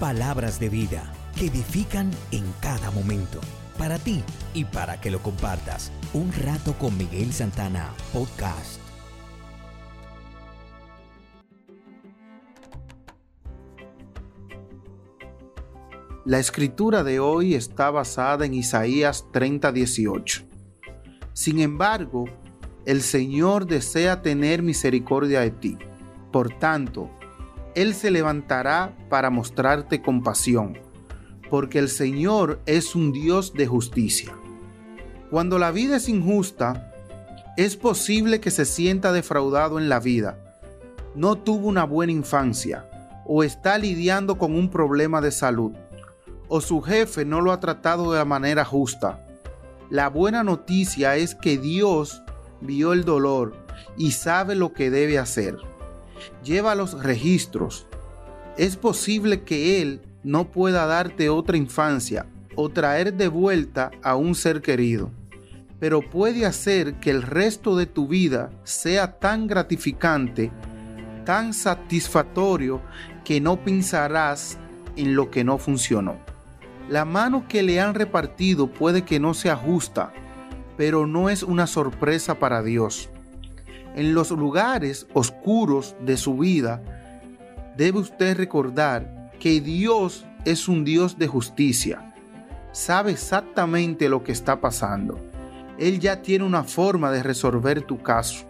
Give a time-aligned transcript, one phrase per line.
[0.00, 3.40] Palabras de vida que edifican en cada momento.
[3.78, 4.22] Para ti
[4.52, 5.90] y para que lo compartas.
[6.12, 8.78] Un rato con Miguel Santana, podcast.
[16.26, 20.44] La escritura de hoy está basada en Isaías 30:18.
[21.32, 22.26] Sin embargo,
[22.84, 25.78] el Señor desea tener misericordia de ti.
[26.30, 27.08] Por tanto,
[27.76, 30.76] Él se levantará para mostrarte compasión,
[31.48, 34.36] porque el Señor es un Dios de justicia.
[35.30, 36.92] Cuando la vida es injusta,
[37.56, 40.38] es posible que se sienta defraudado en la vida.
[41.14, 42.90] No tuvo una buena infancia
[43.24, 45.72] o está lidiando con un problema de salud
[46.48, 49.24] o su jefe no lo ha tratado de la manera justa.
[49.90, 52.22] La buena noticia es que Dios
[52.60, 53.54] vio el dolor
[53.96, 55.56] y sabe lo que debe hacer.
[56.42, 57.86] Lleva los registros.
[58.56, 64.34] Es posible que Él no pueda darte otra infancia o traer de vuelta a un
[64.34, 65.10] ser querido,
[65.78, 70.50] pero puede hacer que el resto de tu vida sea tan gratificante,
[71.24, 72.80] tan satisfactorio,
[73.24, 74.58] que no pensarás
[74.96, 76.16] en lo que no funcionó.
[76.88, 80.12] La mano que le han repartido puede que no sea justa,
[80.76, 83.10] pero no es una sorpresa para Dios.
[83.96, 86.82] En los lugares oscuros de su vida,
[87.78, 92.12] debe usted recordar que Dios es un Dios de justicia.
[92.72, 95.18] Sabe exactamente lo que está pasando.
[95.78, 98.46] Él ya tiene una forma de resolver tu caso.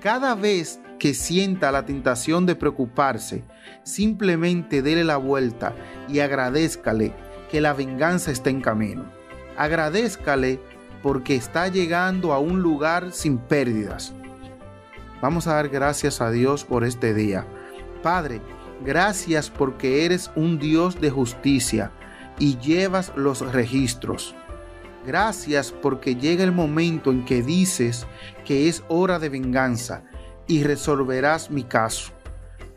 [0.00, 3.44] Cada vez que sienta la tentación de preocuparse,
[3.82, 5.74] simplemente dele la vuelta
[6.08, 7.12] y agradézcale
[7.50, 9.04] que la venganza está en camino.
[9.58, 10.60] Agradézcale
[11.02, 14.14] porque está llegando a un lugar sin pérdidas.
[15.20, 17.46] Vamos a dar gracias a Dios por este día.
[18.02, 18.40] Padre,
[18.84, 21.90] gracias porque eres un Dios de justicia
[22.38, 24.34] y llevas los registros.
[25.06, 28.06] Gracias porque llega el momento en que dices
[28.44, 30.04] que es hora de venganza
[30.46, 32.12] y resolverás mi caso.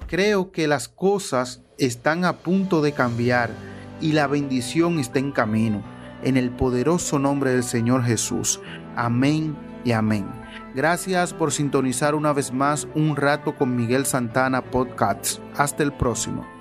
[0.08, 3.52] Creo que las cosas están a punto de cambiar
[4.02, 5.84] y la bendición está en camino.
[6.24, 8.62] En el poderoso nombre del Señor Jesús.
[8.96, 10.26] Amén y amén.
[10.74, 15.42] Gracias por sintonizar una vez más un rato con Miguel Santana Podcasts.
[15.58, 16.61] Hasta el próximo.